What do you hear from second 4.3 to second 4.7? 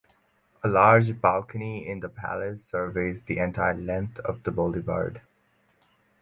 the